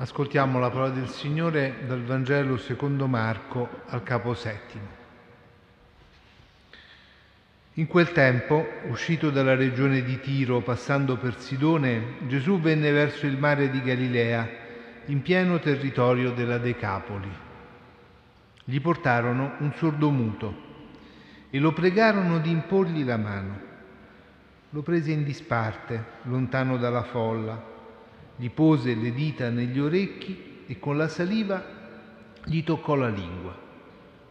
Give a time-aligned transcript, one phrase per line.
[0.00, 4.86] Ascoltiamo la parola del Signore dal Vangelo secondo Marco al capo settimo.
[7.74, 13.36] In quel tempo, uscito dalla regione di Tiro, passando per Sidone, Gesù venne verso il
[13.36, 14.48] mare di Galilea,
[15.04, 17.30] in pieno territorio della Decapoli.
[18.64, 20.62] Gli portarono un sordomuto
[21.50, 23.60] e lo pregarono di imporgli la mano.
[24.70, 27.69] Lo prese in disparte, lontano dalla folla,
[28.40, 31.62] gli pose le dita negli orecchi e con la saliva
[32.42, 33.54] gli toccò la lingua.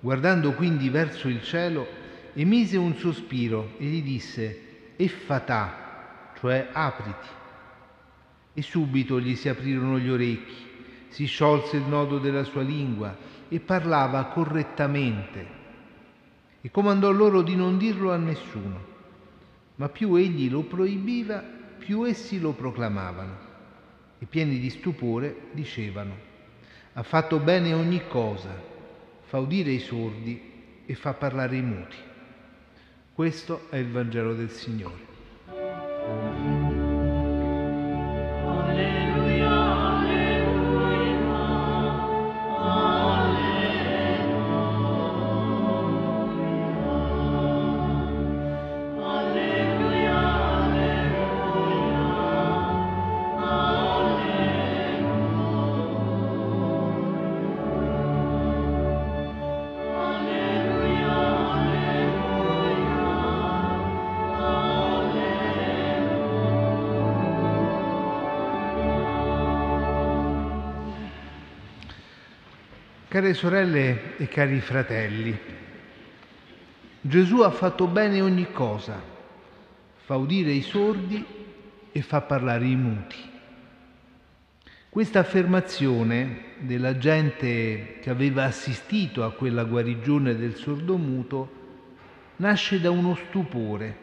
[0.00, 1.86] Guardando quindi verso il cielo,
[2.32, 7.28] emise un sospiro e gli disse effatà, cioè apriti.
[8.54, 10.56] E subito gli si aprirono gli orecchi,
[11.08, 13.14] si sciolse il nodo della sua lingua
[13.46, 15.46] e parlava correttamente.
[16.62, 18.86] E comandò loro di non dirlo a nessuno.
[19.74, 21.44] Ma più egli lo proibiva,
[21.76, 23.47] più essi lo proclamavano.
[24.18, 26.26] E pieni di stupore dicevano,
[26.94, 28.60] ha fatto bene ogni cosa,
[29.22, 31.96] fa udire i sordi e fa parlare i muti.
[33.12, 36.57] Questo è il Vangelo del Signore.
[73.08, 75.34] Care sorelle e cari fratelli,
[77.00, 79.02] Gesù ha fatto bene ogni cosa,
[80.04, 81.24] fa udire i sordi
[81.90, 83.16] e fa parlare i muti.
[84.90, 91.50] Questa affermazione della gente che aveva assistito a quella guarigione del sordomuto
[92.36, 93.96] nasce da uno stupore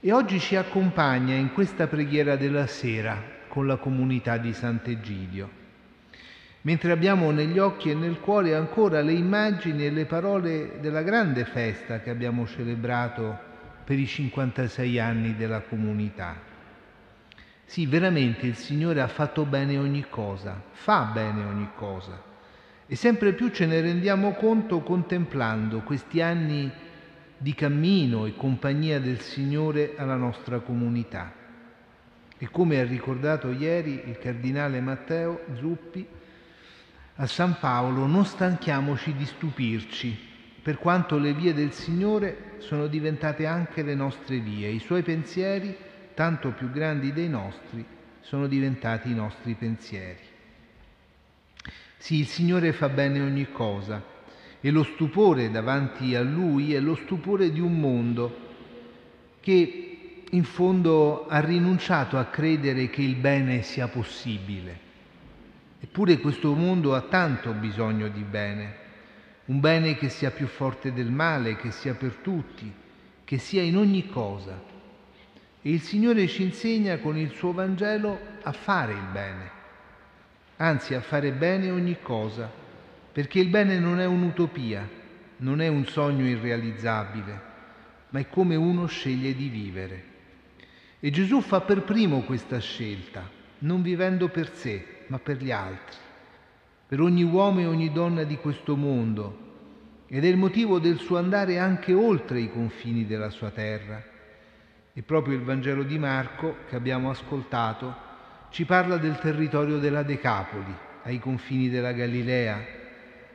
[0.00, 5.60] e oggi ci accompagna in questa preghiera della sera con la comunità di Sant'Egidio
[6.62, 11.44] mentre abbiamo negli occhi e nel cuore ancora le immagini e le parole della grande
[11.44, 13.50] festa che abbiamo celebrato
[13.84, 16.50] per i 56 anni della comunità.
[17.64, 22.30] Sì, veramente il Signore ha fatto bene ogni cosa, fa bene ogni cosa
[22.92, 26.70] e sempre più ce ne rendiamo conto contemplando questi anni
[27.38, 31.32] di cammino e compagnia del Signore alla nostra comunità.
[32.36, 36.06] E come ha ricordato ieri il cardinale Matteo Zuppi,
[37.22, 40.18] a San Paolo non stanchiamoci di stupirci,
[40.60, 45.72] per quanto le vie del Signore sono diventate anche le nostre vie, i suoi pensieri,
[46.14, 47.84] tanto più grandi dei nostri,
[48.22, 50.18] sono diventati i nostri pensieri.
[51.96, 54.02] Sì, il Signore fa bene ogni cosa
[54.60, 58.36] e lo stupore davanti a Lui è lo stupore di un mondo
[59.38, 64.90] che in fondo ha rinunciato a credere che il bene sia possibile
[65.84, 68.76] Eppure questo mondo ha tanto bisogno di bene,
[69.46, 72.72] un bene che sia più forte del male, che sia per tutti,
[73.24, 74.62] che sia in ogni cosa.
[75.60, 79.50] E il Signore ci insegna con il suo Vangelo a fare il bene,
[80.58, 82.48] anzi a fare bene ogni cosa,
[83.10, 84.88] perché il bene non è un'utopia,
[85.38, 87.40] non è un sogno irrealizzabile,
[88.10, 90.04] ma è come uno sceglie di vivere.
[91.00, 95.96] E Gesù fa per primo questa scelta, non vivendo per sé, ma per gli altri,
[96.86, 99.50] per ogni uomo e ogni donna di questo mondo,
[100.06, 104.02] ed è il motivo del suo andare anche oltre i confini della sua terra.
[104.92, 108.10] E proprio il Vangelo di Marco, che abbiamo ascoltato,
[108.50, 110.74] ci parla del territorio della Decapoli,
[111.04, 112.62] ai confini della Galilea,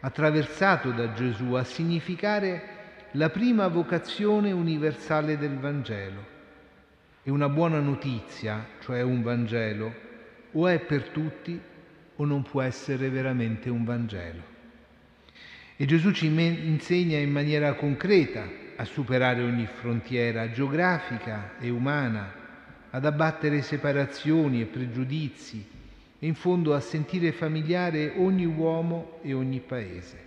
[0.00, 2.74] attraversato da Gesù a significare
[3.12, 6.34] la prima vocazione universale del Vangelo.
[7.22, 9.94] E una buona notizia, cioè un Vangelo,
[10.58, 11.60] o è per tutti
[12.16, 14.54] o non può essere veramente un Vangelo.
[15.76, 22.44] E Gesù ci insegna in maniera concreta a superare ogni frontiera geografica e umana,
[22.90, 25.64] ad abbattere separazioni e pregiudizi
[26.18, 30.24] e in fondo a sentire familiare ogni uomo e ogni paese.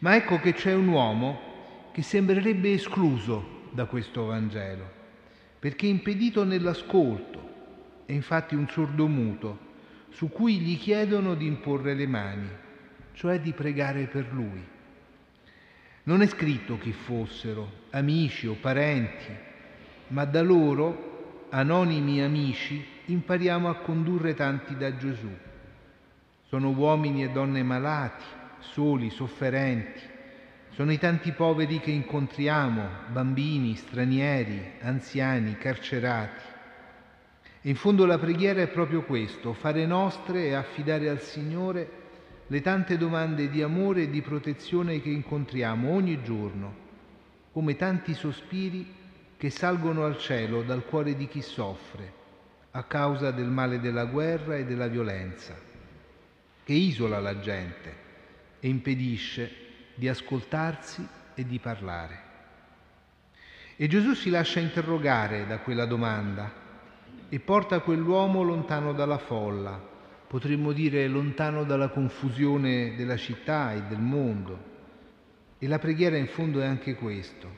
[0.00, 4.98] Ma ecco che c'è un uomo che sembrerebbe escluso da questo Vangelo,
[5.58, 7.49] perché impedito nell'ascolto,
[8.10, 9.68] è infatti un sordomuto
[10.10, 12.48] su cui gli chiedono di imporre le mani,
[13.12, 14.66] cioè di pregare per lui.
[16.02, 19.32] Non è scritto chi fossero, amici o parenti,
[20.08, 25.30] ma da loro, anonimi amici, impariamo a condurre tanti da Gesù.
[26.48, 28.24] sono uomini e donne malati,
[28.58, 30.00] soli, sofferenti,
[30.70, 36.49] sono i tanti poveri che incontriamo, bambini, stranieri, anziani, carcerati.
[37.64, 41.98] In fondo la preghiera è proprio questo, fare nostre e affidare al Signore
[42.46, 46.74] le tante domande di amore e di protezione che incontriamo ogni giorno,
[47.52, 48.94] come tanti sospiri
[49.36, 52.18] che salgono al cielo dal cuore di chi soffre
[52.70, 55.54] a causa del male della guerra e della violenza
[56.64, 57.96] che isola la gente
[58.60, 59.50] e impedisce
[59.96, 62.28] di ascoltarsi e di parlare.
[63.76, 66.59] E Gesù si lascia interrogare da quella domanda
[67.32, 69.80] e porta quell'uomo lontano dalla folla,
[70.26, 74.68] potremmo dire lontano dalla confusione della città e del mondo.
[75.56, 77.48] E la preghiera in fondo è anche questo,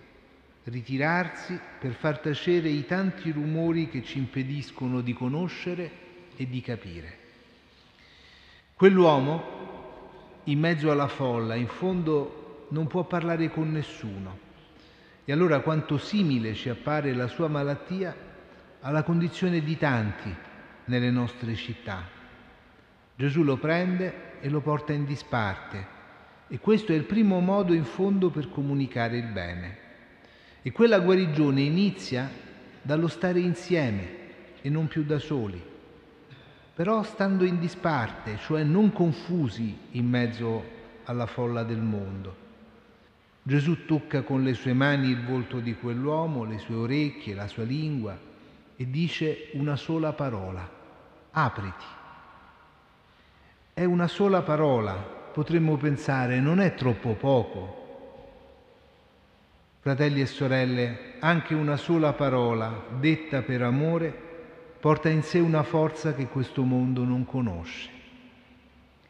[0.65, 5.91] ritirarsi per far tacere i tanti rumori che ci impediscono di conoscere
[6.37, 7.19] e di capire.
[8.75, 9.61] Quell'uomo,
[10.45, 14.51] in mezzo alla folla, in fondo non può parlare con nessuno.
[15.25, 18.31] E allora quanto simile ci appare la sua malattia
[18.83, 20.33] alla condizione di tanti
[20.85, 22.03] nelle nostre città.
[23.17, 26.01] Gesù lo prende e lo porta in disparte
[26.49, 29.79] e questo è il primo modo in fondo per comunicare il bene.
[30.63, 32.31] E quella guarigione inizia
[32.83, 34.21] dallo stare insieme
[34.61, 35.71] e non più da soli
[36.75, 40.65] però stando in disparte, cioè non confusi in mezzo
[41.05, 42.37] alla folla del mondo.
[43.43, 47.65] Gesù tocca con le sue mani il volto di quell'uomo, le sue orecchie, la sua
[47.65, 48.31] lingua
[48.83, 50.69] e dice una sola parola,
[51.31, 51.85] apriti.
[53.73, 57.81] È una sola parola, potremmo pensare, non è troppo poco.
[59.79, 64.31] Fratelli e sorelle, anche una sola parola detta per amore
[64.81, 67.89] porta in sé una forza che questo mondo non conosce.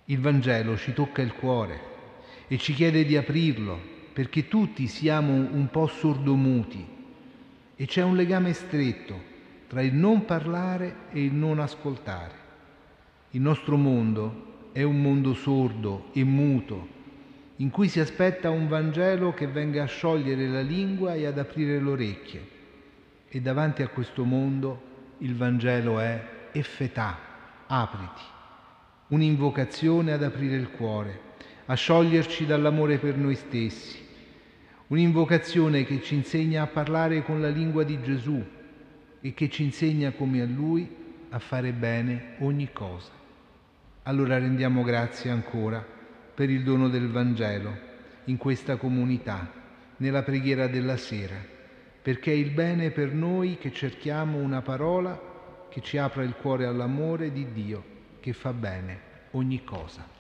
[0.04, 1.80] Il Vangelo ci tocca il cuore
[2.46, 3.80] e ci chiede di aprirlo
[4.12, 6.86] perché tutti siamo un po' sordomuti
[7.74, 9.30] e c'è un legame stretto
[9.72, 12.34] tra il non parlare e il non ascoltare.
[13.30, 16.88] Il nostro mondo è un mondo sordo e muto,
[17.56, 21.80] in cui si aspetta un Vangelo che venga a sciogliere la lingua e ad aprire
[21.80, 22.48] le orecchie.
[23.30, 24.82] E davanti a questo mondo
[25.20, 26.22] il Vangelo è
[26.52, 27.19] effetà,
[27.66, 28.22] apriti,
[29.06, 31.20] un'invocazione ad aprire il cuore,
[31.64, 34.06] a scioglierci dall'amore per noi stessi,
[34.88, 38.60] un'invocazione che ci insegna a parlare con la lingua di Gesù
[39.22, 40.86] e che ci insegna come a Lui
[41.30, 43.10] a fare bene ogni cosa.
[44.02, 45.82] Allora rendiamo grazie ancora
[46.34, 47.90] per il dono del Vangelo
[48.24, 49.50] in questa comunità,
[49.96, 51.52] nella preghiera della sera
[52.02, 55.30] perché è il bene per noi che cerchiamo una parola
[55.70, 57.84] che ci apra il cuore all'amore di Dio
[58.19, 60.12] che fa bene ogni cosa.